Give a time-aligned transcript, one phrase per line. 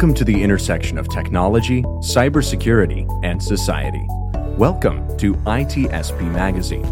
[0.00, 4.06] Welcome to the intersection of technology, cybersecurity, and society.
[4.56, 6.86] Welcome to ITSP Magazine.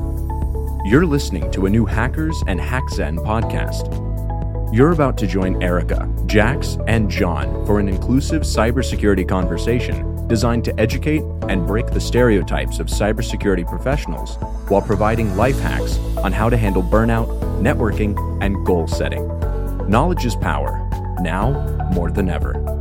[0.84, 4.74] You're listening to a new Hackers and HackZen podcast.
[4.74, 10.78] You're about to join Erica, Jax, and John for an inclusive cybersecurity conversation designed to
[10.78, 14.36] educate and break the stereotypes of cybersecurity professionals
[14.68, 17.28] while providing life hacks on how to handle burnout,
[17.62, 19.26] networking, and goal setting.
[19.88, 20.86] Knowledge is power,
[21.22, 22.77] now more than ever.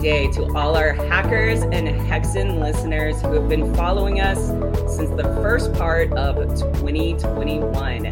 [0.00, 4.46] Day to all our hackers and HackZen listeners who have been following us
[4.96, 6.36] since the first part of
[6.78, 8.04] 2021.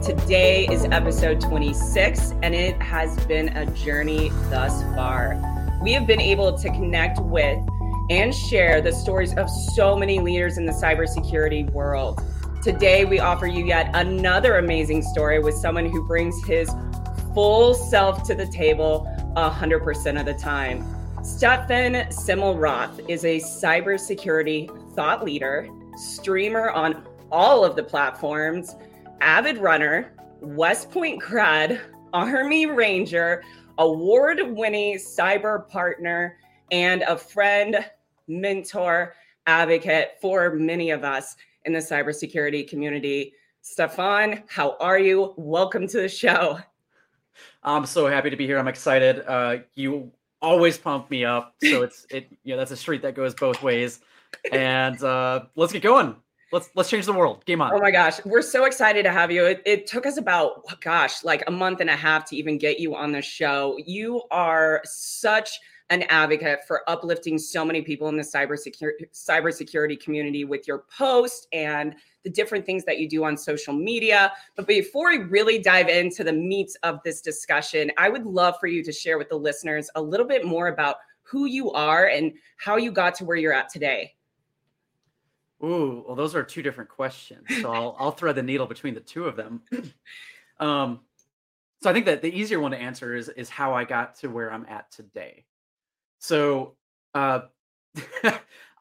[0.00, 5.38] Today is episode 26, and it has been a journey thus far.
[5.82, 7.58] We have been able to connect with
[8.08, 12.22] and share the stories of so many leaders in the cybersecurity world.
[12.62, 16.70] Today, we offer you yet another amazing story with someone who brings his
[17.34, 20.93] full self to the table 100% of the time.
[21.24, 28.76] Stefan Semmelroth is a cybersecurity thought leader, streamer on all of the platforms,
[29.22, 31.80] avid runner, West Point grad,
[32.12, 33.42] Army Ranger,
[33.78, 36.36] award winning cyber partner,
[36.70, 37.78] and a friend,
[38.28, 39.14] mentor,
[39.46, 43.32] advocate for many of us in the cybersecurity community.
[43.62, 45.32] Stefan, how are you?
[45.38, 46.58] Welcome to the show.
[47.62, 48.58] I'm so happy to be here.
[48.58, 49.24] I'm excited.
[49.26, 50.12] Uh, you
[50.44, 52.30] always pump me up, so it's it.
[52.44, 54.00] You know, that's a street that goes both ways.
[54.52, 56.16] And uh, let's get going.
[56.52, 57.44] Let's let's change the world.
[57.46, 57.72] Game on.
[57.72, 59.44] Oh my gosh, we're so excited to have you.
[59.46, 62.78] It, it took us about gosh, like a month and a half to even get
[62.78, 63.76] you on the show.
[63.84, 65.58] You are such
[65.90, 71.46] an advocate for uplifting so many people in the cybersecurity cybersecurity community with your post
[71.52, 74.32] and the different things that you do on social media.
[74.56, 78.66] But before we really dive into the meat of this discussion, I would love for
[78.66, 82.32] you to share with the listeners a little bit more about who you are and
[82.56, 84.14] how you got to where you're at today.
[85.62, 87.46] Ooh, well, those are two different questions.
[87.60, 89.62] So I'll I'll thread the needle between the two of them.
[90.60, 91.00] um,
[91.82, 94.28] so I think that the easier one to answer is is how I got to
[94.28, 95.44] where I'm at today.
[96.24, 96.76] So
[97.12, 97.40] uh,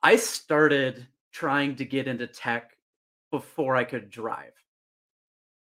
[0.04, 2.78] I started trying to get into tech
[3.32, 4.54] before I could drive.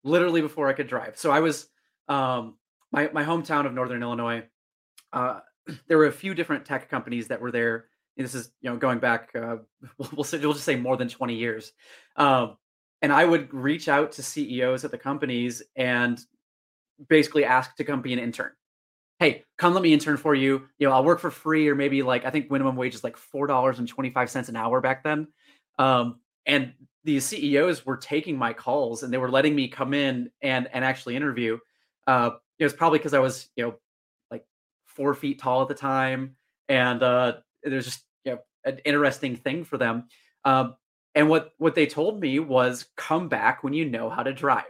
[0.03, 1.17] Literally before I could drive.
[1.17, 1.67] So I was
[2.07, 2.57] um,
[2.91, 4.43] my my hometown of Northern Illinois.
[5.11, 5.39] Uh,
[5.87, 7.85] there were a few different tech companies that were there.
[8.15, 9.31] And this is you know going back.
[9.33, 9.57] Uh,
[10.13, 11.73] we'll say we'll just say more than twenty years.
[12.15, 12.57] Um,
[13.01, 16.19] and I would reach out to CEOs at the companies and
[17.09, 18.51] basically ask to come be an intern
[19.19, 20.67] hey, come let me intern for you.
[20.77, 23.17] You know, I'll work for free or maybe like I think minimum wage is like
[23.17, 25.27] four dollars and twenty five cents an hour back then.
[25.79, 30.31] Um, and the CEOs were taking my calls and they were letting me come in
[30.41, 31.57] and and actually interview.
[32.07, 33.75] Uh, it was probably because I was you know
[34.31, 34.45] like
[34.85, 36.35] four feet tall at the time,
[36.67, 37.33] and uh,
[37.67, 40.07] just you know an interesting thing for them.
[40.43, 40.75] Um,
[41.15, 44.63] and what what they told me was come back when you know how to drive.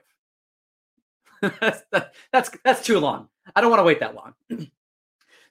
[1.41, 1.83] That's,
[2.31, 3.27] that's that's too long.
[3.55, 4.33] I don't want to wait that long.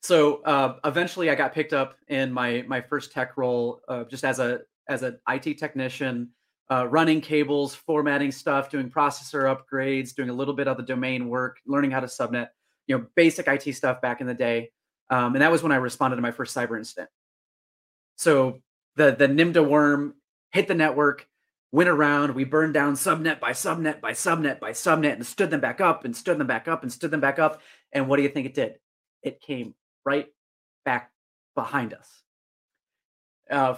[0.01, 4.25] so uh, eventually, I got picked up in my my first tech role, uh, just
[4.25, 6.31] as a as an IT technician,
[6.71, 11.29] uh, running cables, formatting stuff, doing processor upgrades, doing a little bit of the domain
[11.29, 12.49] work, learning how to subnet,
[12.87, 14.71] you know, basic IT stuff back in the day.
[15.11, 17.09] Um, and that was when I responded to my first cyber incident.
[18.17, 18.61] So
[18.97, 20.15] the the Nimda worm
[20.53, 21.27] hit the network
[21.75, 25.59] went around, we burned down subnet by subnet by subnet by subnet and stood them
[25.59, 27.61] back up and stood them back up and stood them back up.
[27.91, 28.79] And what do you think it did?
[29.25, 29.75] It came
[30.05, 30.29] right
[30.85, 31.11] back
[31.57, 32.09] behind us.
[33.51, 33.75] Uh,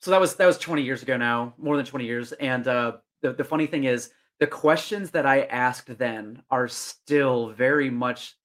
[0.00, 2.30] so that was that was 20 years ago now, more than 20 years.
[2.30, 7.48] And uh, the, the funny thing is, the questions that I asked then are still
[7.48, 8.36] very much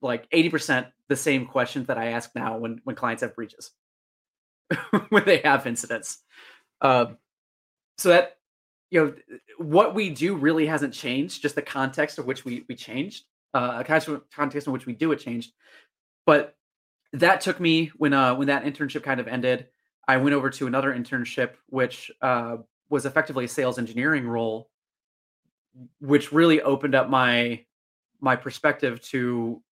[0.00, 3.70] like 80% the same questions that I ask now when when clients have breaches,
[5.10, 6.22] when they have incidents.
[6.80, 7.06] Uh,
[7.98, 8.38] so that
[8.90, 9.14] you know
[9.58, 13.82] what we do really hasn't changed just the context of which we we changed uh
[13.82, 15.52] context in which we do it changed
[16.26, 16.54] but
[17.12, 19.66] that took me when uh when that internship kind of ended
[20.08, 22.56] i went over to another internship which uh
[22.88, 24.68] was effectively a sales engineering role
[26.00, 27.64] which really opened up my
[28.20, 29.62] my perspective to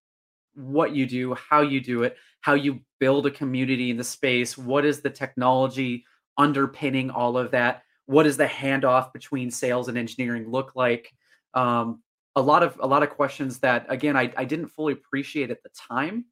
[0.55, 4.57] what you do how you do it how you build a community in the space
[4.57, 6.05] what is the technology
[6.37, 11.11] underpinning all of that what does the handoff between sales and engineering look like
[11.53, 12.01] um,
[12.35, 15.61] a lot of a lot of questions that again I, I didn't fully appreciate at
[15.63, 16.25] the time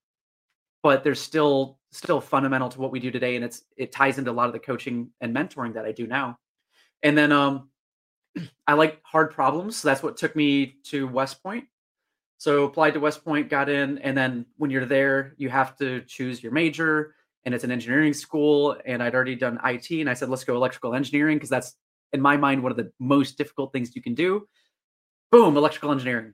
[0.83, 4.31] but they're still still fundamental to what we do today, and it's it ties into
[4.31, 6.37] a lot of the coaching and mentoring that I do now.
[7.03, 7.69] And then um,
[8.67, 9.75] I like hard problems.
[9.75, 11.65] So that's what took me to West Point.
[12.37, 16.01] So applied to West Point, got in, and then when you're there, you have to
[16.03, 17.15] choose your major,
[17.47, 18.77] and it's an engineering school.
[18.85, 21.77] And I'd already done IT, and I said, let's go electrical engineering because that's
[22.11, 24.45] in my mind one of the most difficult things you can do.
[25.31, 26.33] Boom, electrical engineering.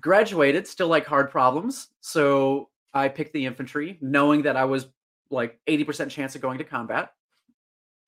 [0.00, 1.88] Graduated, still like hard problems.
[2.00, 4.86] So I picked the infantry, knowing that I was
[5.30, 7.10] like 80% chance of going to combat.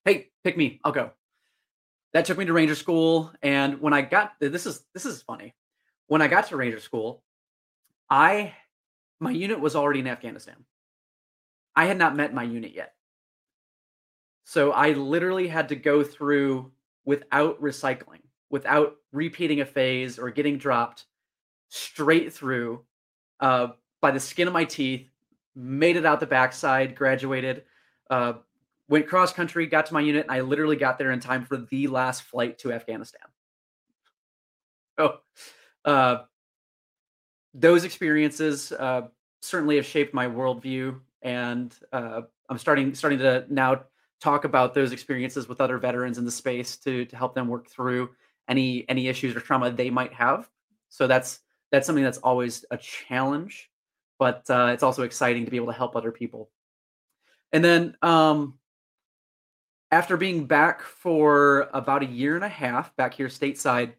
[0.07, 1.11] Hey, pick me, I'll go.
[2.15, 3.31] That took me to Ranger School.
[3.43, 5.55] And when I got this is this is funny.
[6.07, 7.23] When I got to Ranger School,
[8.09, 8.55] I
[9.21, 10.65] my unit was already in Afghanistan.
[11.77, 12.95] I had not met my unit yet.
[14.45, 16.73] So I literally had to go through
[17.05, 21.05] without recycling, without repeating a phase or getting dropped
[21.69, 22.85] straight through
[23.41, 23.69] uh,
[24.01, 25.09] by the skin of my teeth,
[25.57, 27.65] made it out the backside, graduated,
[28.11, 28.35] uh,
[28.89, 31.57] went cross country, got to my unit, and I literally got there in time for
[31.57, 33.23] the last flight to Afghanistan.
[34.99, 35.19] Oh,
[35.85, 36.19] uh,
[37.55, 39.09] those experiences uh,
[39.41, 43.83] certainly have shaped my worldview, and uh, I'm starting starting to now
[44.21, 47.69] talk about those experiences with other veterans in the space to to help them work
[47.69, 48.11] through
[48.49, 50.49] any any issues or trauma they might have.
[50.91, 51.41] So that's
[51.73, 53.71] that's something that's always a challenge,
[54.19, 56.51] but uh, it's also exciting to be able to help other people.
[57.53, 58.55] And then um,
[59.91, 63.95] after being back for about a year and a half back here stateside,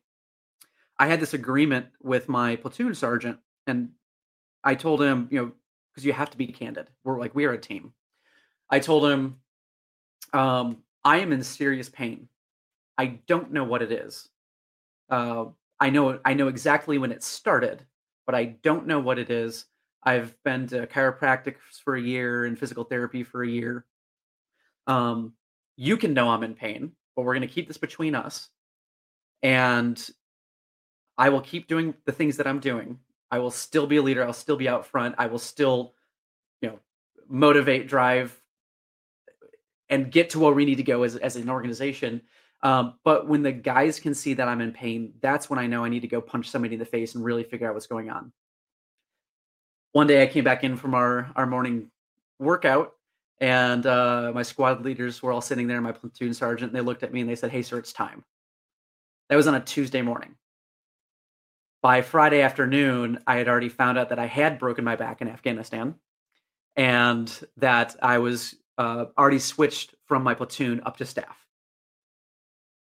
[1.00, 3.89] I had this agreement with my platoon sergeant, and
[4.63, 5.51] I told him, you know,
[5.96, 6.88] because you have to be candid.
[7.04, 7.94] We're like we are a team.
[8.70, 9.38] I told him,
[10.34, 12.28] um, I am in serious pain.
[12.98, 14.28] I don't know what it is.
[15.10, 15.46] Uh,
[15.80, 17.86] I know I know exactly when it started,
[18.26, 19.66] but I don't know what it is.
[20.04, 23.86] I've been to chiropractic for a year and physical therapy for a year.
[24.88, 25.34] Um,
[25.78, 28.50] you can know I'm in pain, but we're going to keep this between us.
[29.42, 30.02] And
[31.18, 33.00] I will keep doing the things that I'm doing.
[33.31, 34.24] I will still be a leader.
[34.24, 35.16] I'll still be out front.
[35.18, 35.94] I will still,
[36.62, 36.80] you know,
[37.27, 38.39] motivate, drive,
[39.89, 42.22] and get to where we need to go as, as an organization.
[42.63, 45.83] Um, but when the guys can see that I'm in pain, that's when I know
[45.83, 48.10] I need to go punch somebody in the face and really figure out what's going
[48.10, 48.31] on.
[49.92, 51.92] One day I came back in from our, our morning
[52.39, 52.94] workout
[53.39, 57.04] and uh, my squad leaders were all sitting there, my platoon sergeant, and they looked
[57.04, 58.24] at me and they said, Hey, sir, it's time.
[59.30, 60.36] That was on a Tuesday morning.
[61.86, 65.28] By Friday afternoon, I had already found out that I had broken my back in
[65.28, 65.94] Afghanistan
[66.76, 71.38] and that I was uh, already switched from my platoon up to staff.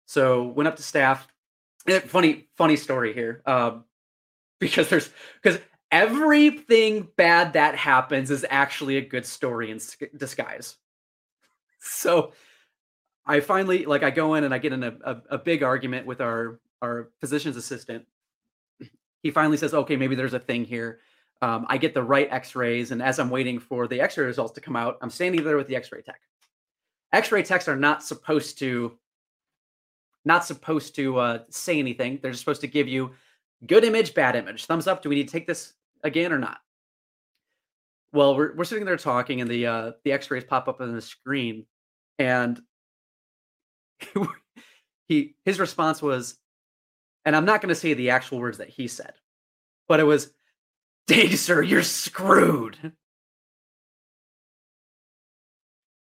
[0.06, 1.26] So went up to staff.
[1.88, 3.86] Eh, funny, funny story here, um,
[4.60, 5.10] because there's
[5.42, 5.60] because
[5.90, 9.80] everything bad that happens is actually a good story in
[10.16, 10.76] disguise.
[11.80, 12.34] So
[13.26, 16.06] I finally like I go in and I get in a, a, a, big argument
[16.06, 18.06] with our our physician's assistant.
[19.26, 21.00] He finally says, "Okay, maybe there's a thing here."
[21.42, 24.60] Um, I get the right X-rays, and as I'm waiting for the X-ray results to
[24.60, 26.20] come out, I'm standing there with the X-ray tech.
[27.12, 28.96] X-ray techs are not supposed to
[30.24, 32.20] not supposed to uh, say anything.
[32.22, 33.14] They're just supposed to give you
[33.66, 35.02] good image, bad image, thumbs up.
[35.02, 35.72] Do we need to take this
[36.04, 36.58] again or not?
[38.12, 41.02] Well, we're we're sitting there talking, and the uh, the X-rays pop up on the
[41.02, 41.66] screen,
[42.20, 42.62] and
[45.08, 46.38] he his response was,
[47.26, 49.12] and I'm not going to say the actual words that he said,
[49.88, 50.30] but it was,
[51.08, 52.92] "Dang, sir, you're screwed."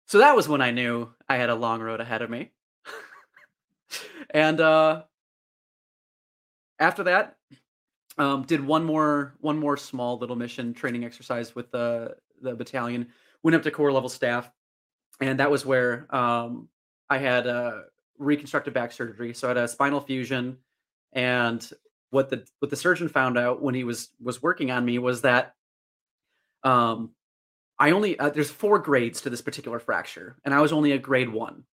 [0.09, 2.51] So that was when I knew I had a long road ahead of me.
[4.31, 5.05] and uh,
[6.79, 7.37] after that,
[8.19, 13.09] um, did one more one more small little mission training exercise with the the battalion.
[13.45, 14.51] Went up to corps level staff,
[15.21, 16.69] and that was where um,
[17.09, 17.85] I had a
[18.19, 19.35] reconstructive back surgery.
[19.35, 20.59] So I had a spinal fusion,
[21.13, 21.69] and
[22.11, 25.23] what the what the surgeon found out when he was was working on me was
[25.23, 25.55] that
[26.63, 27.11] um,
[27.79, 30.99] I only uh, there's four grades to this particular fracture, and I was only a
[30.99, 31.65] grade one.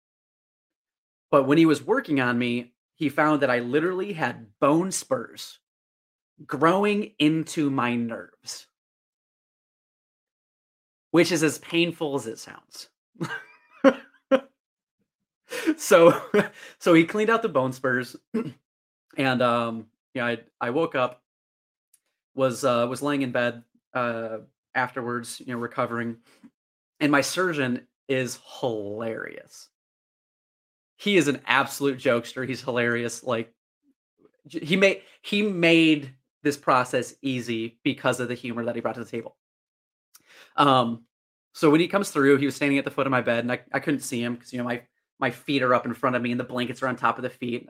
[1.31, 5.59] But when he was working on me, he found that I literally had bone spurs
[6.45, 8.67] growing into my nerves,
[11.11, 12.89] which is as painful as it sounds.
[15.77, 16.21] so
[16.79, 18.15] so he cleaned out the bone spurs
[19.19, 19.85] and um
[20.15, 21.21] yeah I I woke up
[22.33, 23.61] was uh was laying in bed
[23.93, 24.39] uh
[24.73, 26.17] afterwards, you know, recovering
[26.99, 29.69] and my surgeon is hilarious.
[30.97, 32.47] He is an absolute jokester.
[32.47, 33.23] He's hilarious.
[33.23, 33.53] Like
[34.49, 39.03] he made he made this process easy because of the humor that he brought to
[39.03, 39.35] the table.
[40.55, 41.03] Um,
[41.53, 43.51] so when he comes through, he was standing at the foot of my bed, and
[43.51, 44.81] I, I couldn't see him because you know my
[45.19, 47.23] my feet are up in front of me, and the blankets are on top of
[47.23, 47.69] the feet.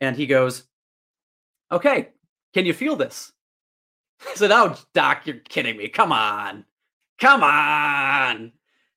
[0.00, 0.64] And he goes,
[1.72, 2.10] "Okay,
[2.54, 3.32] can you feel this?"
[4.28, 5.88] I said, "Oh, doc, you're kidding me.
[5.88, 6.64] Come on,
[7.18, 8.52] come on."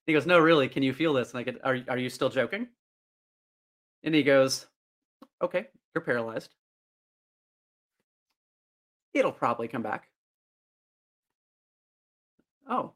[0.06, 0.68] He goes, "No, really.
[0.68, 2.68] Can you feel this?" And I get, "Are are you still joking?"
[4.04, 4.66] And he goes,
[5.42, 6.54] "Okay, you're paralyzed.
[9.14, 10.10] It'll probably come back."
[12.68, 12.94] Oh.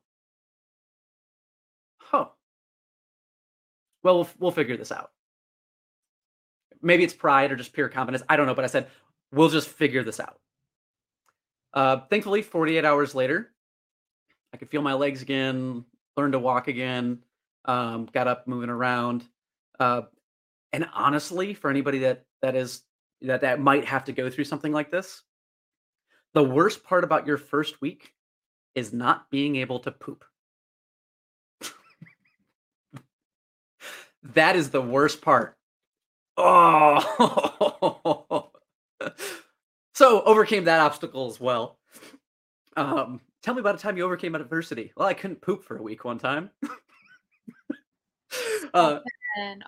[1.99, 2.31] Huh.
[4.03, 5.13] Well, we'll we'll figure this out.
[6.83, 8.23] Maybe it's pride or just pure confidence.
[8.29, 8.89] I don't know, but I said
[9.33, 10.39] we'll just figure this out.
[11.73, 13.53] Uh, thankfully, 48 hours later,
[14.53, 15.85] I could feel my legs again,
[16.17, 17.19] learned to walk again,
[17.65, 19.25] um, got up, moving around.
[19.79, 20.03] Uh,
[20.73, 22.83] and honestly, for anybody that that is
[23.23, 25.23] that that might have to go through something like this,
[26.35, 28.13] the worst part about your first week
[28.75, 30.25] is not being able to poop.
[34.35, 35.57] that is the worst part.
[36.37, 38.25] Oh.
[39.99, 41.77] so overcame that obstacle as well.
[42.77, 44.93] Um, tell me about a time you overcame adversity.
[44.97, 46.51] Well, I couldn't poop for a week one time.
[48.75, 49.01] uh,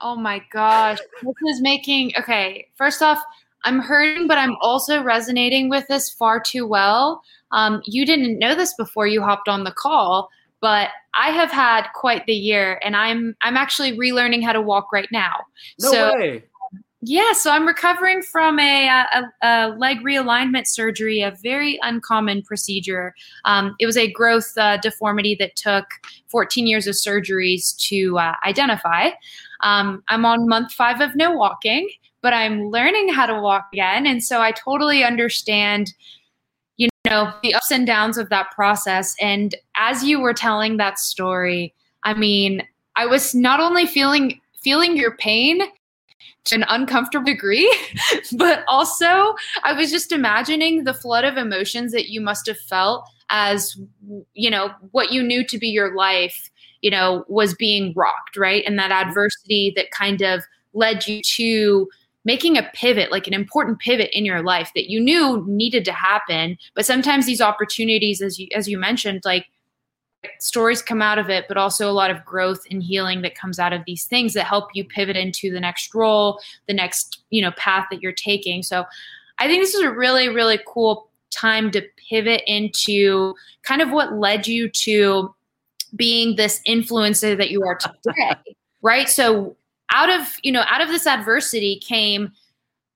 [0.00, 2.68] oh my gosh, this is making okay.
[2.76, 3.20] First off,
[3.64, 7.24] I'm hurting, but I'm also resonating with this far too well.
[7.50, 11.88] Um, you didn't know this before you hopped on the call, but I have had
[11.92, 15.44] quite the year, and I'm I'm actually relearning how to walk right now.
[15.80, 16.44] No so, way.
[17.02, 23.14] Yeah, so I'm recovering from a, a, a, leg realignment surgery, a very uncommon procedure.
[23.46, 25.86] Um, it was a growth uh, deformity that took
[26.28, 29.10] 14 years of surgeries to uh, identify.
[29.62, 31.88] Um, I'm on month five of no walking,
[32.20, 34.06] but I'm learning how to walk again.
[34.06, 35.94] And so I totally understand
[36.76, 40.98] you know the ups and downs of that process and as you were telling that
[40.98, 42.62] story i mean
[42.96, 45.60] i was not only feeling feeling your pain
[46.44, 47.70] to an uncomfortable degree
[48.36, 53.08] but also i was just imagining the flood of emotions that you must have felt
[53.30, 53.76] as
[54.32, 58.64] you know what you knew to be your life you know was being rocked right
[58.66, 60.42] and that adversity that kind of
[60.72, 61.88] led you to
[62.24, 65.92] making a pivot, like an important pivot in your life that you knew needed to
[65.92, 66.56] happen.
[66.74, 69.46] But sometimes these opportunities, as you as you mentioned, like
[70.38, 73.58] stories come out of it, but also a lot of growth and healing that comes
[73.58, 77.40] out of these things that help you pivot into the next role, the next, you
[77.42, 78.62] know, path that you're taking.
[78.62, 78.84] So
[79.38, 84.14] I think this is a really, really cool time to pivot into kind of what
[84.14, 85.34] led you to
[85.96, 88.36] being this influencer that you are today.
[88.82, 89.08] right?
[89.08, 89.56] So
[89.92, 92.32] out of you know out of this adversity came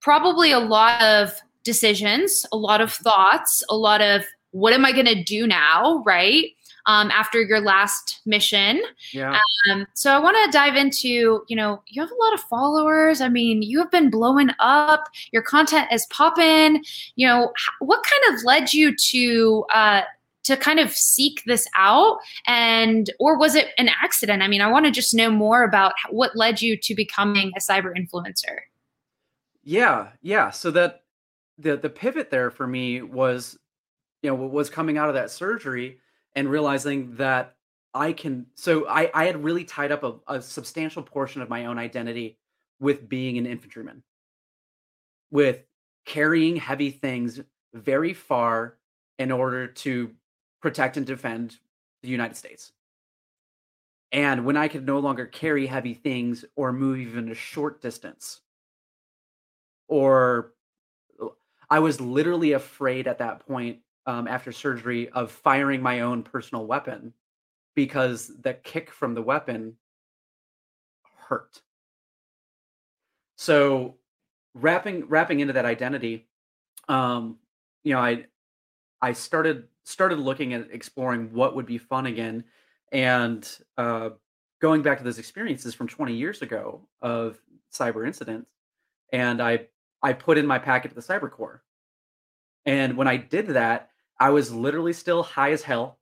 [0.01, 1.33] probably a lot of
[1.65, 6.03] decisions a lot of thoughts a lot of what am i going to do now
[6.05, 6.53] right
[6.87, 8.83] um, after your last mission.
[9.13, 9.39] Yeah.
[9.71, 13.21] Um, so i want to dive into you know you have a lot of followers.
[13.21, 15.09] I mean you have been blowing up.
[15.33, 16.85] Your content is popping.
[17.17, 20.03] You know what kind of led you to uh,
[20.45, 22.19] to kind of seek this out?
[22.47, 24.43] And or was it an accident?
[24.43, 27.61] I mean i want to just know more about what led you to becoming a
[27.61, 28.61] cyber influencer.
[29.63, 30.51] Yeah yeah.
[30.51, 31.03] So that
[31.59, 33.59] the the pivot there for me was
[34.23, 35.99] you know was coming out of that surgery
[36.35, 37.57] and realizing that
[37.93, 41.67] i can so i i had really tied up a, a substantial portion of my
[41.67, 42.39] own identity
[42.81, 44.03] with being an infantryman
[45.31, 45.65] with
[46.05, 47.41] carrying heavy things
[47.73, 48.77] very far
[49.19, 50.13] in order to
[50.61, 51.57] protect and defend
[52.03, 52.73] the United States.
[54.13, 58.41] And when I could no longer carry heavy things or move even a short distance,
[59.89, 60.53] or
[61.69, 66.67] I was literally afraid at that point um, after surgery of firing my own personal
[66.67, 67.13] weapon
[67.75, 69.77] because the kick from the weapon
[71.29, 71.61] hurt.
[73.37, 73.97] So
[74.55, 76.29] wrapping wrapping into that identity,
[76.89, 77.39] um,
[77.83, 78.27] you know, I
[79.01, 82.45] I started started looking at exploring what would be fun again
[82.93, 84.11] and uh,
[84.61, 87.39] going back to those experiences from 20 years ago of
[87.73, 88.49] cyber incidents
[89.13, 89.59] and i
[90.03, 91.63] i put in my packet to the cyber corps
[92.65, 93.91] and when i did that
[94.21, 95.99] i was literally still high as hell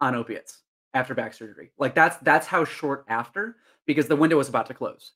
[0.00, 0.62] on opiates
[0.94, 3.56] after back surgery like that's that's how short after
[3.86, 5.12] because the window was about to close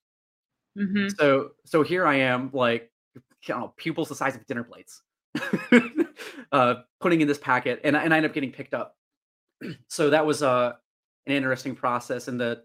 [0.78, 1.09] mm-hmm.
[1.19, 2.90] so so here i am like
[3.49, 5.02] I know, pupils the size of dinner plates
[6.52, 8.97] uh, putting in this packet, and, and I end up getting picked up.
[9.88, 10.73] so that was uh,
[11.26, 12.62] an interesting process, and the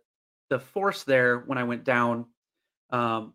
[0.50, 2.26] the force there when I went down.
[2.90, 3.34] Um,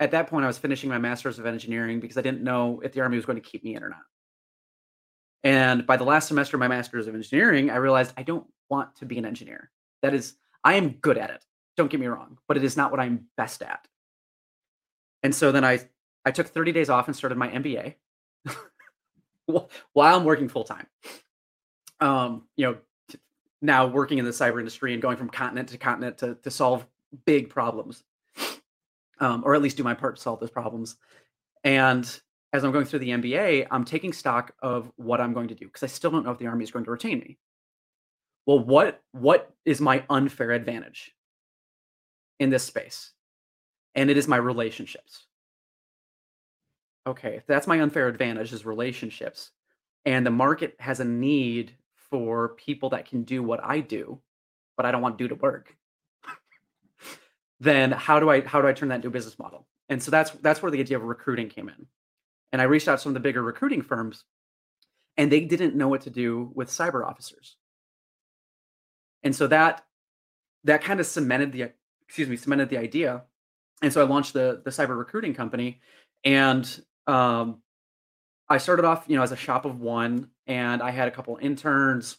[0.00, 2.92] at that point, I was finishing my master's of engineering because I didn't know if
[2.92, 4.02] the army was going to keep me in or not.
[5.44, 8.94] And by the last semester of my master's of engineering, I realized I don't want
[8.96, 9.70] to be an engineer.
[10.02, 11.44] That is, I am good at it.
[11.76, 13.86] Don't get me wrong, but it is not what I'm best at.
[15.22, 15.80] And so then I
[16.24, 17.94] I took 30 days off and started my MBA
[19.46, 20.86] while I'm working full time.
[22.00, 22.76] Um, you know,
[23.60, 26.86] now working in the cyber industry and going from continent to continent to, to solve
[27.26, 28.02] big problems,
[29.20, 30.96] um, or at least do my part to solve those problems.
[31.64, 32.08] And
[32.52, 35.66] as I'm going through the MBA, I'm taking stock of what I'm going to do
[35.66, 37.38] because I still don't know if the Army is going to retain me.
[38.46, 41.12] Well, what what is my unfair advantage
[42.38, 43.12] in this space?
[43.94, 45.26] And it is my relationships.
[47.06, 49.50] Okay, that's my unfair advantage is relationships,
[50.04, 51.72] and the market has a need
[52.10, 54.20] for people that can do what I do,
[54.76, 55.76] but I don't want to do to work.
[57.60, 59.66] then how do I how do I turn that into a business model?
[59.88, 61.86] And so that's that's where the idea of recruiting came in.
[62.52, 64.24] And I reached out to some of the bigger recruiting firms,
[65.16, 67.56] and they didn't know what to do with cyber officers.
[69.22, 69.84] And so that
[70.64, 71.72] that kind of cemented the
[72.06, 73.22] excuse me cemented the idea.
[73.80, 75.80] And so I launched the the cyber recruiting company,
[76.24, 76.68] and
[77.06, 77.62] um,
[78.48, 81.38] I started off, you know, as a shop of one, and I had a couple
[81.40, 82.18] interns,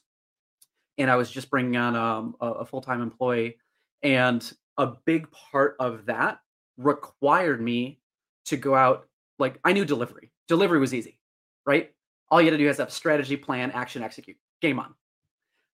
[0.98, 3.58] and I was just bringing on um, a, a full time employee,
[4.02, 6.40] and a big part of that
[6.78, 8.00] required me
[8.46, 9.08] to go out.
[9.40, 10.32] Like I knew delivery.
[10.48, 11.20] Delivery was easy,
[11.66, 11.92] right?
[12.30, 14.38] All you had to do is have strategy, plan, action, execute.
[14.62, 14.94] Game on.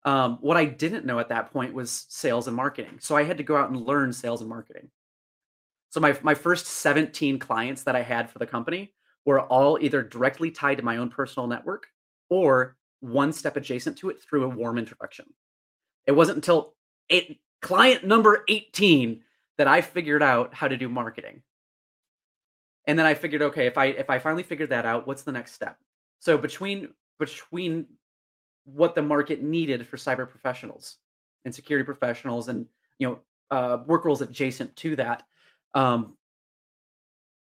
[0.04, 2.98] Um, what I didn't know at that point was sales and marketing.
[3.00, 4.88] So I had to go out and learn sales and marketing.
[5.90, 8.92] So my my first 17 clients that I had for the company
[9.24, 11.86] were all either directly tied to my own personal network
[12.30, 15.26] or one step adjacent to it through a warm introduction.
[16.06, 16.74] It wasn't until
[17.10, 19.22] eight, client number 18
[19.58, 21.42] that I figured out how to do marketing.
[22.88, 25.30] And then I figured, okay, if I if I finally figured that out, what's the
[25.30, 25.76] next step?
[26.20, 26.88] So between
[27.20, 27.86] between
[28.64, 30.96] what the market needed for cyber professionals
[31.44, 32.66] and security professionals and
[32.98, 33.18] you know
[33.50, 35.24] uh, work roles adjacent to that,
[35.74, 36.16] um,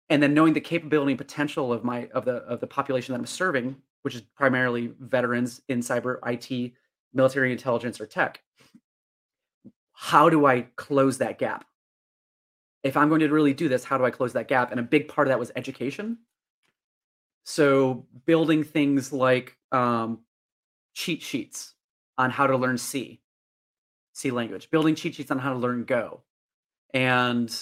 [0.09, 3.19] and then knowing the capability and potential of my of the of the population that
[3.19, 6.73] I'm serving, which is primarily veterans in cyber IT,
[7.13, 8.41] military intelligence, or tech.
[9.93, 11.67] How do I close that gap?
[12.87, 14.71] If I'm going to really do this, how do I close that gap?
[14.71, 16.19] And a big part of that was education.
[17.45, 20.21] So building things like um,
[20.95, 21.75] cheat sheets
[22.17, 23.21] on how to learn C,
[24.13, 26.23] C language, building cheat sheets on how to learn Go,
[26.95, 27.53] and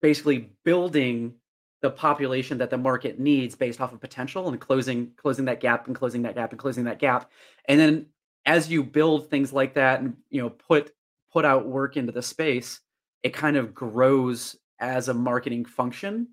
[0.00, 1.34] basically building
[1.82, 5.88] the population that the market needs based off of potential and closing closing that gap
[5.88, 7.28] and closing that gap and closing that gap
[7.66, 8.06] and then
[8.46, 10.92] as you build things like that and you know put
[11.32, 12.80] put out work into the space
[13.22, 16.28] it kind of grows as a marketing function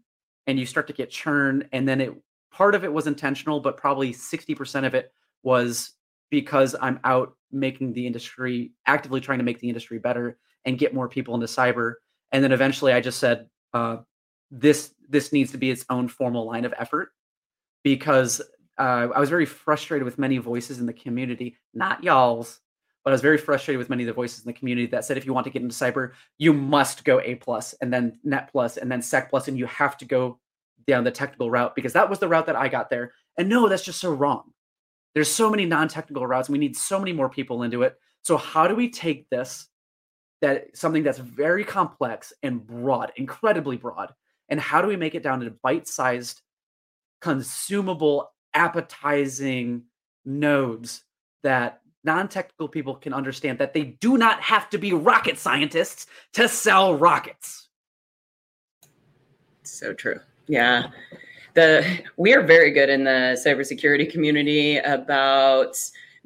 [0.47, 2.13] and you start to get churn and then it
[2.51, 5.11] part of it was intentional but probably 60% of it
[5.43, 5.93] was
[6.29, 10.93] because i'm out making the industry actively trying to make the industry better and get
[10.93, 11.93] more people into cyber
[12.31, 13.97] and then eventually i just said uh,
[14.51, 17.11] this this needs to be its own formal line of effort
[17.83, 18.41] because
[18.77, 22.61] uh, I was very frustrated with many voices in the community, not y'all's,
[23.09, 25.17] but I was very frustrated with many of the voices in the community that said
[25.17, 28.51] if you want to get into cyber, you must go A plus and then Net
[28.51, 30.37] plus and then Sec plus, and you have to go
[30.85, 33.13] down the technical route because that was the route that I got there.
[33.35, 34.53] And no, that's just so wrong.
[35.15, 37.97] There's so many non-technical routes, and we need so many more people into it.
[38.21, 39.67] So how do we take this
[40.41, 44.13] that something that's very complex and broad, incredibly broad,
[44.49, 46.43] and how do we make it down to bite-sized
[47.21, 49.85] consumable appetizing
[50.25, 51.01] nodes
[51.41, 56.47] that non-technical people can understand that they do not have to be rocket scientists to
[56.47, 57.69] sell rockets.
[59.63, 60.19] So true.
[60.47, 60.89] Yeah.
[61.53, 65.77] The we are very good in the cybersecurity community about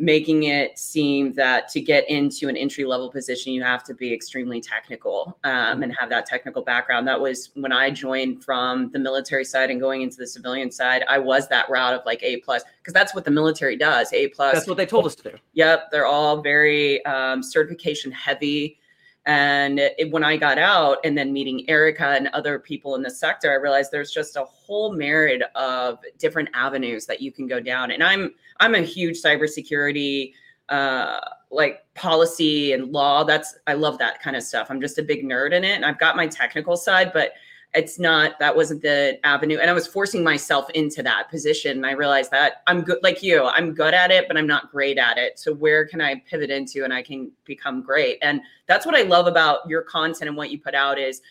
[0.03, 4.13] making it seem that to get into an entry level position, you have to be
[4.13, 7.07] extremely technical um, and have that technical background.
[7.07, 11.03] That was when I joined from the military side and going into the civilian side.
[11.07, 14.11] I was that route of like A plus because that's what the military does.
[14.11, 14.53] A plus.
[14.53, 15.37] That's what they told us to do.
[15.53, 18.79] Yep, they're all very um, certification heavy.
[19.25, 23.09] And it, when I got out and then meeting Erica and other people in the
[23.09, 27.59] sector, I realized there's just a whole myriad of different avenues that you can go
[27.61, 27.91] down.
[27.91, 30.33] And I'm I'm a huge cybersecurity
[30.69, 31.19] uh,
[31.51, 33.23] like policy and law.
[33.23, 34.67] That's I love that kind of stuff.
[34.69, 37.33] I'm just a big nerd in it, and I've got my technical side, but
[37.73, 41.85] it's not that wasn't the avenue and i was forcing myself into that position and
[41.85, 44.97] i realized that i'm good like you i'm good at it but i'm not great
[44.97, 48.85] at it so where can i pivot into and i can become great and that's
[48.85, 51.21] what i love about your content and what you put out is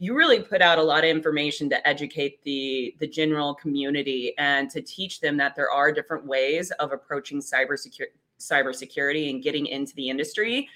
[0.00, 4.70] you really put out a lot of information to educate the the general community and
[4.70, 9.94] to teach them that there are different ways of approaching cybersecurity cybersecurity and getting into
[9.94, 10.68] the industry.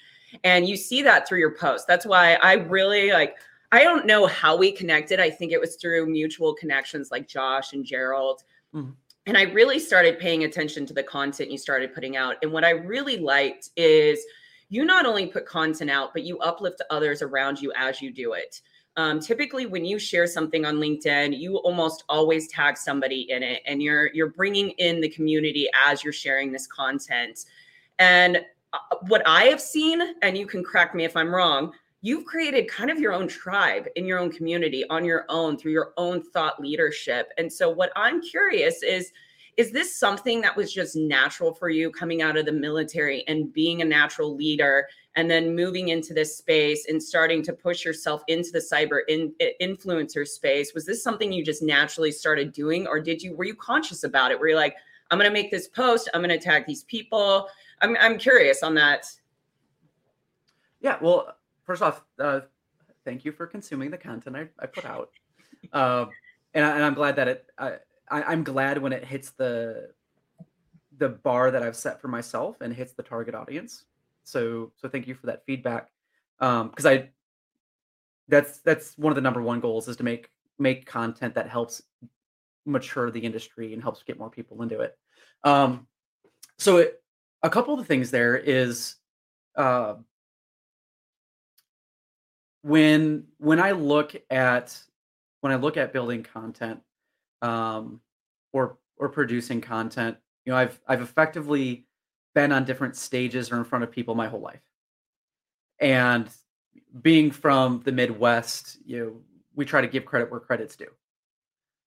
[0.45, 1.87] And you see that through your posts.
[1.87, 3.37] That's why I really like,
[3.73, 5.19] I don't know how we connected.
[5.19, 8.43] I think it was through mutual connections like Josh and Gerald.
[8.75, 8.91] Mm-hmm.
[9.27, 12.37] And I really started paying attention to the content you started putting out.
[12.43, 14.25] And what I really liked is
[14.69, 18.35] you not only put content out, but you uplift others around you as you do
[18.35, 18.61] it.
[18.97, 23.63] Um, typically, when you share something on LinkedIn, you almost always tag somebody in it,
[23.65, 27.47] and you're you're bringing in the community as you're sharing this content.
[27.99, 32.25] And uh, what I have seen, and you can correct me if I'm wrong, you've
[32.25, 35.95] created kind of your own tribe in your own community on your own through your
[35.97, 37.31] own thought leadership.
[37.39, 39.13] And so, what I'm curious is
[39.59, 43.53] is this something that was just natural for you coming out of the military and
[43.53, 48.23] being a natural leader and then moving into this space and starting to push yourself
[48.29, 50.73] into the cyber in, influencer space?
[50.73, 54.31] Was this something you just naturally started doing or did you were you conscious about
[54.31, 54.41] it?
[54.41, 54.75] Were you like,
[55.11, 57.47] I'm going to make this post, I'm going to tag these people?
[57.83, 59.07] I'm I'm curious on that.
[60.81, 62.41] Yeah, well, first off, uh,
[63.05, 65.11] thank you for consuming the content I, I put out.
[65.73, 66.07] Uh,
[66.55, 67.77] and, I, am glad that it I,
[68.11, 69.91] I'm glad when it hits the
[70.99, 73.85] the bar that I've set for myself and hits the target audience.
[74.25, 75.91] So so thank you for that feedback.
[76.41, 77.11] Um, because I
[78.29, 81.83] that's that's one of the number one goals is to make make content that helps
[82.65, 84.97] mature the industry and helps get more people into it.
[85.45, 85.87] Um,
[86.59, 87.03] so it,
[87.43, 88.97] a couple of the things there is
[89.57, 89.95] uh,
[92.63, 94.77] when when I look at
[95.41, 96.81] when I look at building content,
[97.43, 98.01] um,
[98.53, 100.17] or or producing content.
[100.45, 101.87] You know, I've I've effectively
[102.35, 104.63] been on different stages or in front of people my whole life,
[105.79, 106.29] and
[107.03, 109.21] being from the Midwest, you know,
[109.55, 110.91] we try to give credit where credit's due.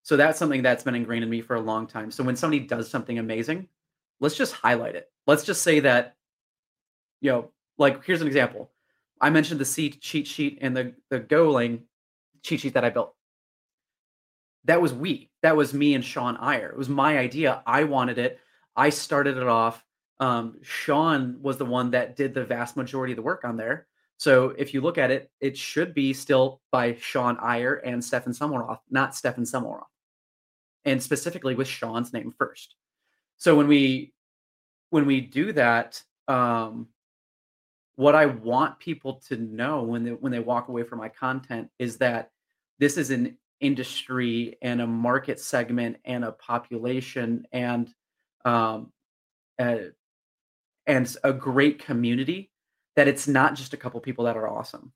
[0.04, 2.12] So that's something that's been ingrained in me for a long time.
[2.12, 3.68] So when somebody does something amazing,
[4.20, 5.10] let's just highlight it.
[5.26, 6.16] Let's just say that,
[7.22, 8.72] you know, like here's an example.
[9.22, 11.84] I mentioned the C cheat sheet and the the Golang
[12.44, 13.16] cheat sheet that I built
[14.66, 15.30] that was we.
[15.42, 16.70] That was me and Sean Iyer.
[16.70, 17.62] It was my idea.
[17.66, 18.40] I wanted it.
[18.76, 19.84] I started it off.
[20.20, 23.88] Um, Sean was the one that did the vast majority of the work on there.
[24.18, 28.34] So if you look at it, it should be still by Sean Iyer and Stefan
[28.34, 29.84] Samaroff, not Stefan Samaroff,
[30.86, 32.76] and specifically with Sean's name first.
[33.38, 34.14] So when we
[34.90, 36.88] when we do that, um,
[37.96, 41.70] what I want people to know when they when they walk away from my content
[41.80, 42.32] is that
[42.80, 47.94] this is an industry and a market segment and a population and
[48.44, 48.92] um,
[49.58, 49.78] uh,
[50.86, 52.52] and a great community
[52.96, 54.92] that it's not just a couple people that are awesome.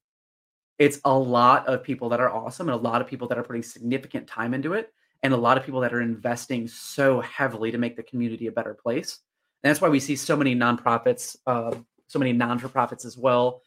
[0.78, 3.44] It's a lot of people that are awesome and a lot of people that are
[3.44, 7.72] putting significant time into it and a lot of people that are investing so heavily
[7.72, 9.20] to make the community a better place.
[9.64, 11.76] And that's why we see so many nonprofits uh,
[12.10, 13.62] so many non-for-profits as well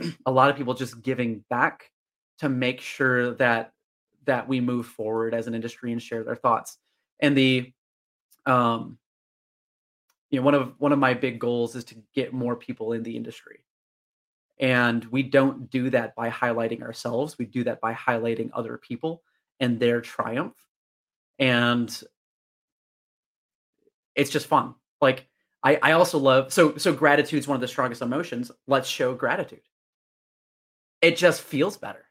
[0.26, 1.90] a lot of people just giving back
[2.38, 3.72] to make sure that
[4.24, 6.78] that we move forward as an industry and share their thoughts.
[7.20, 7.72] And the
[8.46, 8.98] um
[10.30, 13.02] you know one of one of my big goals is to get more people in
[13.02, 13.64] the industry.
[14.58, 17.36] And we don't do that by highlighting ourselves.
[17.38, 19.22] We do that by highlighting other people
[19.58, 20.54] and their triumph.
[21.38, 22.02] And
[24.14, 24.74] it's just fun.
[25.00, 25.26] Like
[25.64, 28.50] I, I also love so so gratitude is one of the strongest emotions.
[28.66, 29.60] Let's show gratitude.
[31.00, 32.04] It just feels better.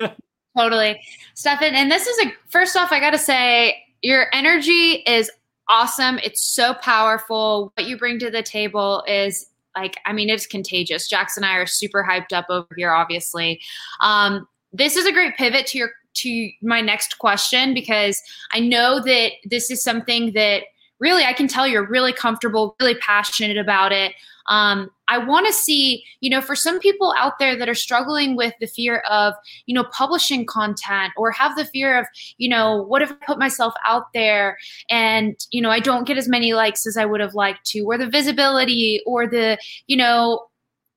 [0.00, 0.14] Yeah.
[0.56, 1.00] totally.
[1.34, 5.30] Stefan, and this is a first off, I gotta say, your energy is
[5.68, 6.18] awesome.
[6.22, 7.72] It's so powerful.
[7.76, 9.46] What you bring to the table is
[9.76, 11.08] like, I mean, it's contagious.
[11.08, 13.60] Jackson and I are super hyped up over here, obviously.
[14.00, 18.20] Um, this is a great pivot to your to my next question because
[18.52, 20.64] I know that this is something that
[21.00, 24.14] really I can tell you're really comfortable, really passionate about it.
[24.48, 28.34] Um, I want to see, you know, for some people out there that are struggling
[28.34, 29.34] with the fear of,
[29.66, 32.06] you know, publishing content or have the fear of,
[32.38, 34.56] you know, what if I put myself out there
[34.88, 37.80] and, you know, I don't get as many likes as I would have liked to,
[37.80, 40.46] or the visibility or the, you know,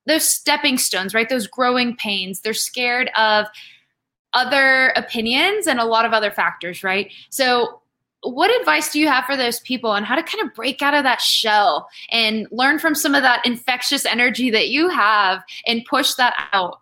[0.06, 1.28] those stepping stones, right?
[1.28, 2.40] Those growing pains.
[2.40, 3.46] They're scared of
[4.32, 7.12] other opinions and a lot of other factors, right?
[7.28, 7.81] So
[8.22, 10.94] what advice do you have for those people on how to kind of break out
[10.94, 15.84] of that shell and learn from some of that infectious energy that you have and
[15.84, 16.80] push that out?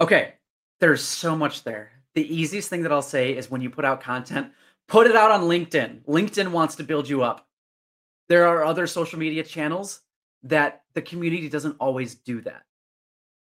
[0.00, 0.34] Okay,
[0.80, 1.92] there's so much there.
[2.14, 4.50] The easiest thing that I'll say is when you put out content,
[4.88, 6.04] put it out on LinkedIn.
[6.06, 7.46] LinkedIn wants to build you up.
[8.28, 10.00] There are other social media channels
[10.42, 12.62] that the community doesn't always do that.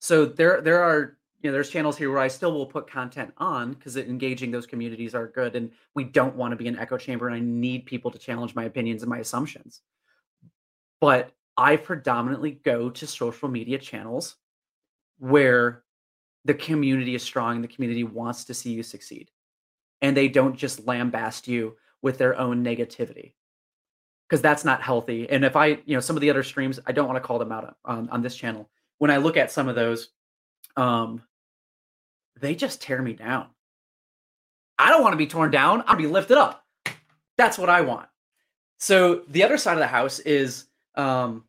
[0.01, 3.35] So there there are you know, there's channels here where I still will put content
[3.37, 6.97] on because engaging those communities are good, and we don't want to be an echo
[6.97, 9.83] chamber, and I need people to challenge my opinions and my assumptions.
[11.03, 14.37] But I predominantly go to social media channels
[15.19, 15.83] where
[16.47, 19.31] the community is strong and the community wants to see you succeed,
[20.01, 23.35] and they don't just lambast you with their own negativity
[24.31, 25.29] because that's not healthy.
[25.29, 27.39] And if I, you know, some of the other streams, I don't want to call
[27.39, 28.71] them out on, on this channel.
[28.97, 30.09] When I look at some of those,
[30.79, 31.21] um,
[32.41, 33.47] they just tear me down.
[34.79, 35.85] I don't want to be torn down.
[35.87, 36.65] I'll be lifted up.
[37.37, 38.09] That's what I want.
[38.79, 41.45] So the other side of the house is um,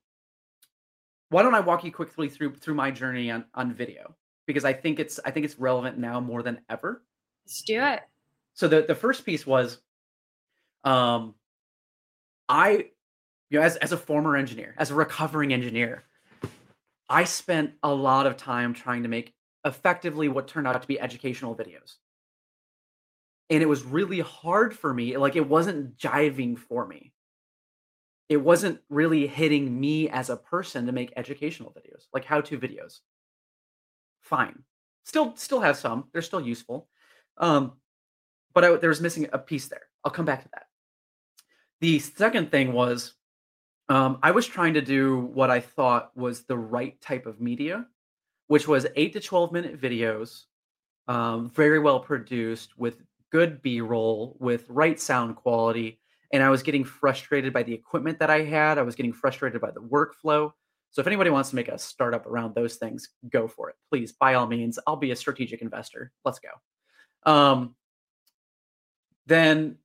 [1.30, 4.74] why don't I walk you quickly through through my journey on on video because I
[4.74, 7.04] think it's I think it's relevant now more than ever.
[7.46, 8.02] Let's do it.
[8.54, 9.80] So the the first piece was
[10.84, 11.36] um
[12.48, 12.90] I
[13.50, 16.04] you know as as a former engineer, as a recovering engineer,
[17.10, 19.34] I spent a lot of time trying to make
[19.66, 21.96] effectively what turned out to be educational videos.
[23.50, 25.18] And it was really hard for me.
[25.18, 27.12] Like it wasn't jiving for me.
[28.30, 33.00] It wasn't really hitting me as a person to make educational videos, like how-to videos.
[34.22, 34.64] Fine.
[35.04, 36.06] Still still have some.
[36.12, 36.88] They're still useful.
[37.38, 37.74] Um
[38.54, 39.84] but I, there was missing a piece there.
[40.04, 40.68] I'll come back to that.
[41.82, 43.14] The second thing was
[43.90, 47.86] um, I was trying to do what I thought was the right type of media
[48.48, 50.44] which was eight to 12 minute videos,
[51.08, 56.00] um, very well produced with good B roll, with right sound quality.
[56.32, 58.78] And I was getting frustrated by the equipment that I had.
[58.78, 60.52] I was getting frustrated by the workflow.
[60.92, 63.76] So if anybody wants to make a startup around those things, go for it.
[63.92, 66.12] Please, by all means, I'll be a strategic investor.
[66.24, 67.32] Let's go.
[67.32, 67.76] Um,
[69.26, 69.78] then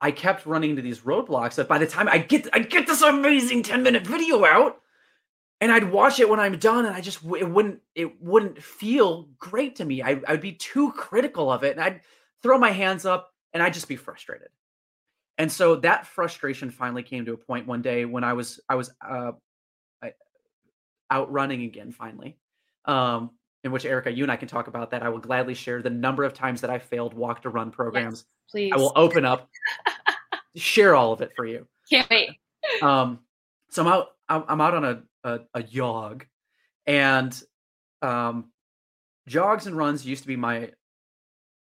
[0.00, 3.02] I kept running into these roadblocks that by the time I get I get this
[3.02, 4.80] amazing 10 minute video out,
[5.60, 9.28] and I'd watch it when I'm done, and I just it wouldn't it wouldn't feel
[9.38, 10.02] great to me.
[10.02, 12.00] I, I'd be too critical of it, and I'd
[12.42, 14.48] throw my hands up, and I'd just be frustrated.
[15.36, 18.74] And so that frustration finally came to a point one day when I was I
[18.74, 19.32] was uh,
[21.10, 22.36] out running again finally,
[22.84, 23.30] um,
[23.64, 25.02] in which Erica, you and I can talk about that.
[25.02, 28.20] I will gladly share the number of times that I failed walk to run programs.
[28.20, 29.48] Yes, please, I will open up,
[30.56, 31.66] share all of it for you.
[31.90, 32.30] Can't wait.
[32.82, 33.20] Um,
[33.70, 34.08] so I'm out.
[34.28, 36.24] I'm out on a a, a jog,
[36.86, 37.40] and
[38.02, 38.50] um,
[39.26, 40.70] jogs and runs used to be my,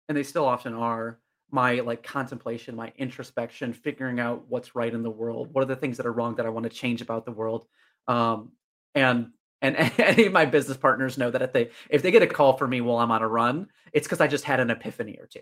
[0.07, 1.19] and they still often are
[1.51, 5.53] my like contemplation, my introspection, figuring out what's right in the world.
[5.53, 7.65] What are the things that are wrong that I want to change about the world?
[8.07, 8.51] Um,
[8.93, 12.27] and and any of my business partners know that if they if they get a
[12.27, 15.17] call for me while I'm on a run, it's because I just had an epiphany
[15.19, 15.39] or two.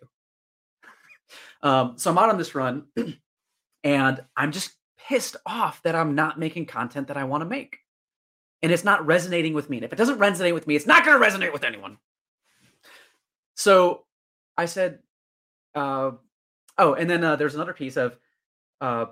[1.68, 2.86] um, so I'm out on this run,
[3.84, 4.72] and I'm just
[5.08, 7.80] pissed off that I'm not making content that I want to make
[8.64, 9.78] and it's not resonating with me.
[9.78, 11.98] And if it doesn't resonate with me, it's not going to resonate with anyone.
[13.56, 14.06] So
[14.58, 15.00] I said,
[15.76, 16.12] uh,
[16.78, 18.18] oh, and then uh, there's another piece of
[18.80, 19.08] uh,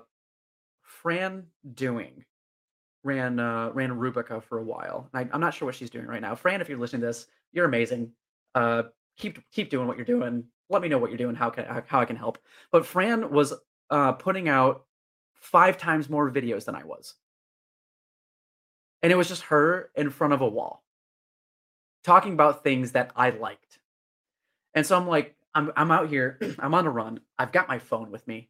[0.82, 2.24] Fran Dewing
[3.04, 5.08] ran uh, ran Rubica for a while.
[5.12, 6.34] I, am not sure what she's doing right now.
[6.34, 8.12] Fran, if you're listening to this, you're amazing.
[8.54, 8.84] Uh,
[9.18, 10.44] keep keep doing what you're doing.
[10.70, 11.34] Let me know what you're doing.
[11.34, 12.38] How can how I can help.
[12.70, 13.52] But Fran was
[13.90, 14.84] uh, putting out
[15.34, 17.14] five times more videos than I was
[19.02, 20.82] and it was just her in front of a wall
[22.04, 23.78] talking about things that I liked.
[24.74, 27.20] And so I'm like, I'm I'm out here, I'm on a run.
[27.38, 28.48] I've got my phone with me.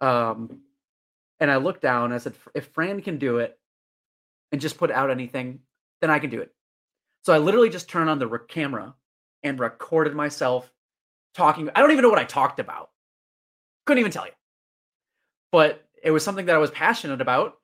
[0.00, 0.60] Um
[1.40, 3.58] and I looked down and I said, if Fran can do it
[4.52, 5.60] and just put out anything,
[6.00, 6.54] then I can do it.
[7.22, 8.94] So I literally just turned on the re- camera
[9.42, 10.70] and recorded myself
[11.34, 11.68] talking.
[11.74, 12.90] I don't even know what I talked about.
[13.84, 14.32] Couldn't even tell you.
[15.50, 17.58] But it was something that I was passionate about.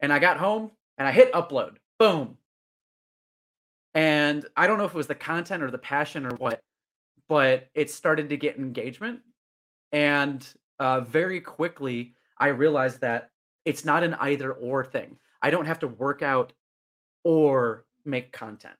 [0.00, 1.76] And I got home and I hit upload.
[1.98, 2.36] Boom.
[3.94, 6.60] And I don't know if it was the content or the passion or what,
[7.28, 9.20] but it started to get engagement.
[9.92, 10.46] And
[10.78, 13.30] uh, very quickly, I realized that
[13.64, 15.16] it's not an either or thing.
[15.40, 16.52] I don't have to work out
[17.24, 18.74] or make content.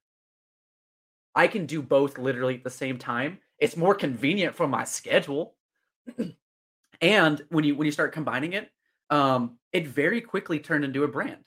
[1.34, 3.38] I can do both literally at the same time.
[3.58, 5.54] It's more convenient for my schedule.
[7.00, 8.70] and when you when you start combining it,
[9.10, 11.44] um, it very quickly turned into a brand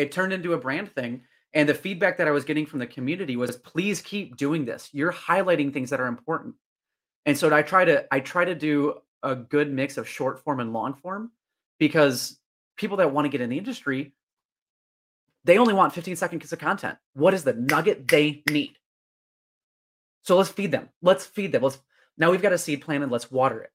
[0.00, 1.22] it turned into a brand thing.
[1.52, 4.88] And the feedback that i was getting from the community was please keep doing this.
[4.92, 6.54] You're highlighting things that are important.
[7.26, 10.60] And so i try to i try to do a good mix of short form
[10.60, 11.30] and long form
[11.78, 12.38] because
[12.76, 14.14] people that want to get in the industry
[15.44, 16.98] they only want 15 seconds of content.
[17.14, 18.76] What is the nugget they need?
[20.22, 20.90] So let's feed them.
[21.00, 21.62] Let's feed them.
[21.62, 21.78] Let's
[22.18, 23.70] now we've got a seed planted let's water it.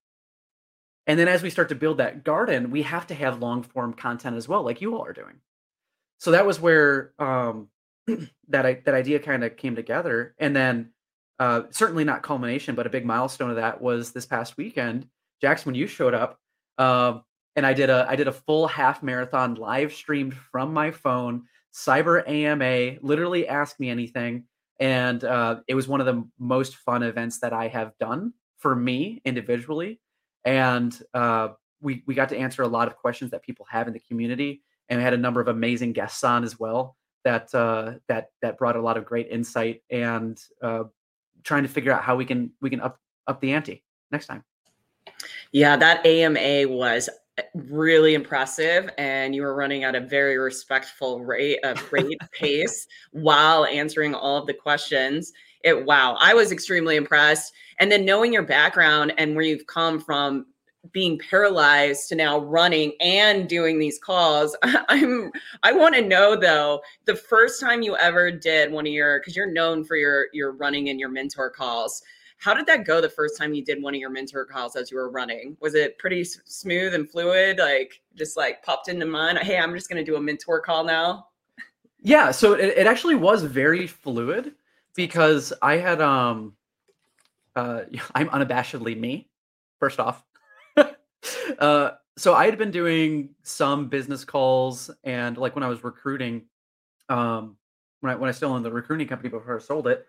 [1.08, 3.94] And then as we start to build that garden we have to have long form
[3.94, 5.36] content as well like you all are doing
[6.18, 7.70] so that was where um,
[8.50, 10.92] that I, that idea kind of came together, and then
[11.40, 15.08] uh, certainly not culmination, but a big milestone of that was this past weekend,
[15.42, 16.40] Jackson, when you showed up,
[16.78, 17.24] um,
[17.56, 21.44] and I did a I did a full half marathon live streamed from my phone,
[21.74, 24.46] Cyber AMA, literally ask me anything,
[24.80, 28.76] and uh, it was one of the most fun events that I have done for
[28.76, 30.00] me individually,
[30.46, 31.50] and uh,
[31.82, 34.64] we we got to answer a lot of questions that people have in the community,
[34.90, 38.58] and we had a number of amazing guests on as well that uh, that that
[38.58, 40.84] brought a lot of great insight and uh,
[41.44, 44.44] trying to figure out how we can we can up up the ante next time.
[45.52, 51.24] Yeah, that AMA was uh, really impressive and you were running at a very respectful
[51.24, 55.34] rate of rate pace while answering all of the questions
[55.66, 60.00] it wow i was extremely impressed and then knowing your background and where you've come
[60.00, 60.46] from
[60.92, 64.56] being paralyzed to now running and doing these calls
[64.90, 65.32] i'm
[65.64, 69.36] i want to know though the first time you ever did one of your because
[69.36, 72.02] you're known for your your running and your mentor calls.
[72.38, 74.92] How did that go the first time you did one of your mentor calls as
[74.92, 75.56] you were running?
[75.62, 79.74] Was it pretty s- smooth and fluid like just like popped into mind hey i'm
[79.74, 81.28] just going to do a mentor call now
[82.02, 84.54] yeah so it, it actually was very fluid
[84.96, 86.54] because i had um
[87.56, 87.82] uh
[88.16, 89.28] i'm unabashedly me
[89.80, 90.24] first off
[91.60, 96.44] uh, so I had been doing some business calls and like when I was recruiting,
[97.10, 97.58] um,
[98.02, 100.06] when I when I still owned the recruiting company before I sold it,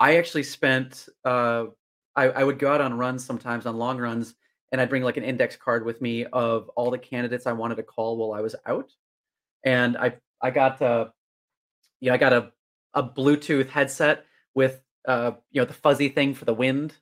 [0.00, 1.66] I actually spent uh,
[2.16, 4.34] I, I would go out on runs sometimes on long runs
[4.72, 7.76] and I'd bring like an index card with me of all the candidates I wanted
[7.76, 8.90] to call while I was out.
[9.64, 11.06] And I I got uh
[12.00, 12.52] yeah, I got a
[12.94, 16.94] a Bluetooth headset with uh you know the fuzzy thing for the wind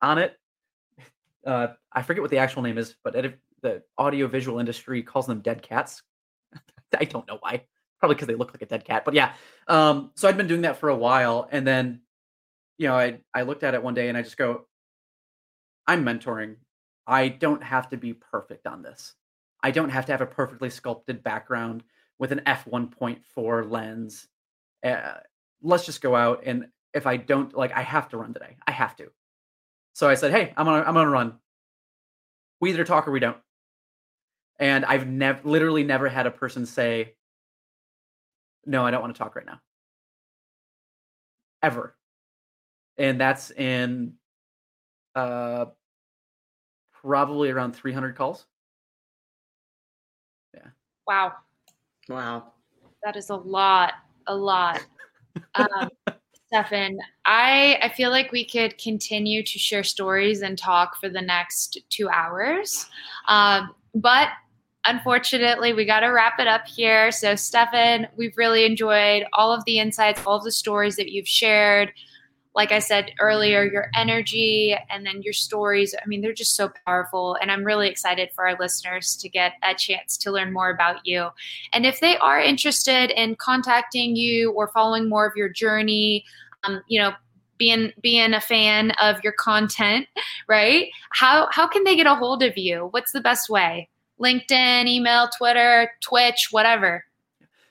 [0.00, 0.39] on it
[1.46, 5.40] uh, I forget what the actual name is, but edit, the audiovisual industry calls them
[5.40, 6.02] dead cats.
[6.98, 7.64] I don't know why.
[7.98, 9.04] Probably because they look like a dead cat.
[9.04, 9.34] But yeah,
[9.68, 12.00] um, so I'd been doing that for a while, and then,
[12.78, 14.66] you know, I I looked at it one day and I just go,
[15.86, 16.56] I'm mentoring.
[17.06, 19.14] I don't have to be perfect on this.
[19.62, 21.82] I don't have to have a perfectly sculpted background
[22.18, 24.28] with an f 1.4 lens.
[24.84, 25.14] Uh,
[25.62, 28.56] let's just go out and if I don't like, I have to run today.
[28.66, 29.10] I have to.
[29.92, 31.38] So I said, "Hey, I'm gonna I'm gonna run.
[32.60, 33.38] We either talk or we don't."
[34.58, 37.14] And I've never literally never had a person say,
[38.66, 39.60] "No, I don't want to talk right now."
[41.62, 41.96] Ever.
[42.98, 44.14] And that's in
[45.14, 45.66] uh
[46.92, 48.46] probably around 300 calls.
[50.54, 50.68] Yeah.
[51.06, 51.32] Wow.
[52.08, 52.52] wow
[53.02, 53.94] That is a lot.
[54.26, 54.84] A lot.
[55.54, 55.90] Um,
[56.52, 61.20] Stefan, I I feel like we could continue to share stories and talk for the
[61.20, 62.86] next two hours,
[63.28, 64.30] um, but
[64.84, 67.12] unfortunately, we got to wrap it up here.
[67.12, 71.28] So, Stefan, we've really enjoyed all of the insights, all of the stories that you've
[71.28, 71.92] shared
[72.54, 75.94] like I said earlier, your energy and then your stories.
[75.94, 77.36] I mean, they're just so powerful.
[77.40, 81.06] And I'm really excited for our listeners to get a chance to learn more about
[81.06, 81.28] you.
[81.72, 86.24] And if they are interested in contacting you or following more of your journey,
[86.64, 87.12] um, you know,
[87.56, 90.08] being being a fan of your content,
[90.48, 90.88] right?
[91.12, 92.88] How how can they get a hold of you?
[92.90, 93.88] What's the best way?
[94.20, 97.04] LinkedIn, email, Twitter, Twitch, whatever.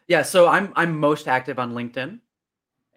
[0.08, 2.20] Yeah, so I'm I'm most active on LinkedIn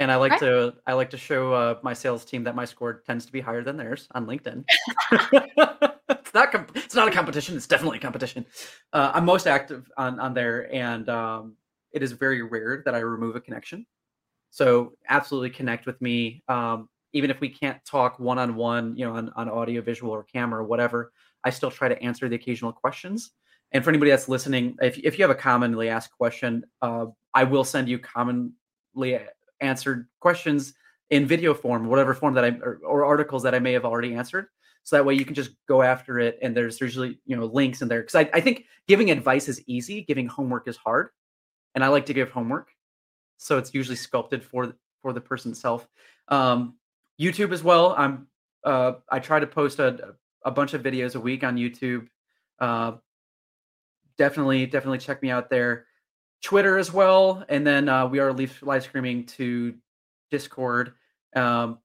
[0.02, 0.46] and I like okay.
[0.46, 3.40] to I like to show uh, my sales team that my score tends to be
[3.40, 4.64] higher than theirs on LinkedIn.
[6.08, 7.56] it's not comp- it's not a competition.
[7.56, 8.44] It's definitely a competition.
[8.92, 11.56] Uh, I'm most active on on there, and um,
[11.92, 13.86] it is very rare that I remove a connection.
[14.50, 16.42] So absolutely connect with me.
[16.48, 20.12] Um, even if we can't talk one on one, you know, on, on audio, visual,
[20.12, 21.12] or camera or whatever,
[21.44, 23.32] I still try to answer the occasional questions.
[23.72, 27.44] And for anybody that's listening, if if you have a commonly asked question, uh, I
[27.44, 29.18] will send you commonly
[29.62, 30.74] answered questions
[31.10, 34.14] in video form, whatever form that I or, or, articles that I may have already
[34.14, 34.46] answered.
[34.82, 37.82] So that way you can just go after it, and there's usually you know links
[37.82, 41.10] in there because I, I think giving advice is easy, giving homework is hard,
[41.74, 42.70] and I like to give homework,
[43.36, 45.86] so it's usually sculpted for for the person itself.
[46.28, 46.76] Um,
[47.20, 47.94] YouTube as well.
[47.96, 48.26] I'm
[48.64, 50.14] uh, I try to post a
[50.44, 52.08] a bunch of videos a week on YouTube.
[52.58, 52.92] Uh,
[54.18, 55.86] definitely definitely check me out there.
[56.42, 59.74] Twitter as well, and then uh, we are live streaming to
[60.30, 60.94] Discord
[61.36, 61.78] um,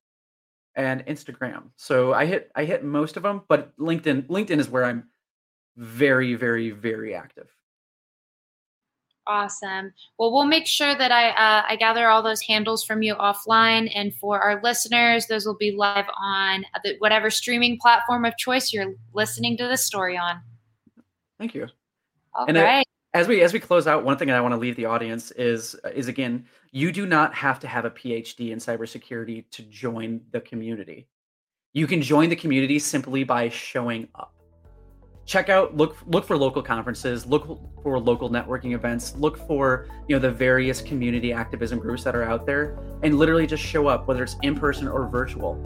[0.76, 1.66] and Instagram.
[1.76, 5.06] So I hit I hit most of them, but LinkedIn LinkedIn is where I'm
[5.78, 7.48] very very very active.
[9.28, 9.92] Awesome.
[10.18, 13.92] Well, we'll make sure that I uh, I gather all those handles from you offline,
[13.94, 18.74] and for our listeners, those will be live on the, whatever streaming platform of choice
[18.74, 20.42] you're listening to this story on.
[21.38, 21.68] Thank you.
[22.34, 22.88] All and right
[23.18, 25.76] as we as we close out, one thing I want to leave the audience is
[25.96, 30.40] is again, you do not have to have a PhD in cybersecurity to join the
[30.42, 31.08] community.
[31.74, 34.36] You can join the community simply by showing up.
[35.26, 40.16] Check out look look for local conferences, look for local networking events, look for, you
[40.16, 44.08] know, the various community activism groups that are out there and literally just show up
[44.08, 45.58] whether it's in person or virtual.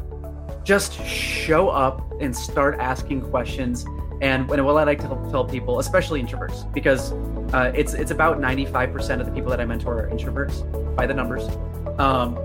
[0.63, 3.85] Just show up and start asking questions
[4.21, 7.11] and, what I like to tell people, especially introverts, because
[7.53, 11.13] uh, it's it's about 95% of the people that I mentor are introverts by the
[11.13, 11.47] numbers.
[11.99, 12.37] Um,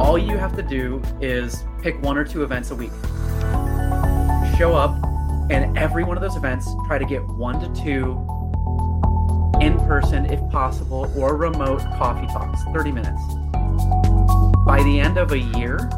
[0.00, 2.92] all you have to do is pick one or two events a week.
[4.56, 4.96] Show up,
[5.50, 8.12] and every one of those events, try to get one to two
[9.60, 13.22] in person, if possible, or remote coffee talks, 30 minutes.
[14.64, 15.90] By the end of a year,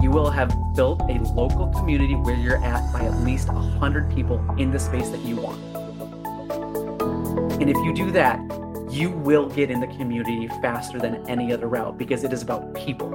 [0.00, 4.44] you will have built a local community where you're at by at least 100 people
[4.58, 5.81] in the space that you want.
[7.60, 8.40] And if you do that,
[8.90, 12.74] you will get in the community faster than any other route because it is about
[12.74, 13.08] people.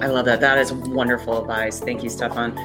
[0.00, 0.40] I love that.
[0.40, 1.80] That is wonderful advice.
[1.80, 2.56] Thank you, Stefan.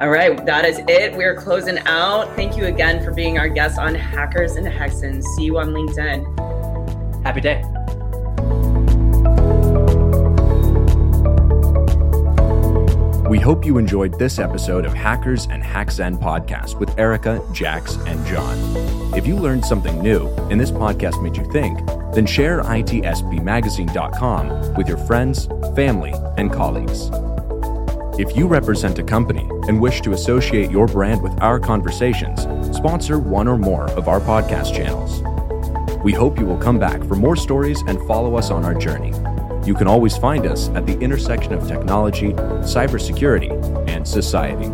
[0.00, 1.14] All right, that is it.
[1.14, 2.34] We're closing out.
[2.36, 5.24] Thank you again for being our guest on Hackers and Hexens.
[5.36, 7.24] See you on LinkedIn.
[7.24, 7.79] Happy day.
[13.30, 18.26] We hope you enjoyed this episode of Hackers and HackZen podcast with Erica, Jax, and
[18.26, 18.58] John.
[19.14, 21.78] If you learned something new and this podcast made you think,
[22.12, 27.08] then share itspmagazine.com with your friends, family, and colleagues.
[28.18, 32.40] If you represent a company and wish to associate your brand with our conversations,
[32.76, 35.22] sponsor one or more of our podcast channels.
[36.02, 39.12] We hope you will come back for more stories and follow us on our journey.
[39.64, 43.50] You can always find us at the intersection of technology, cybersecurity,
[43.88, 44.68] and society.